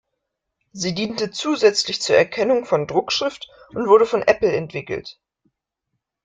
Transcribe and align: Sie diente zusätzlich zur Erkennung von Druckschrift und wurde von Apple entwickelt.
Sie 0.71 0.95
diente 0.95 1.29
zusätzlich 1.29 2.01
zur 2.01 2.15
Erkennung 2.15 2.65
von 2.65 2.87
Druckschrift 2.87 3.47
und 3.69 3.85
wurde 3.87 4.07
von 4.07 4.23
Apple 4.23 4.51
entwickelt. 4.51 5.19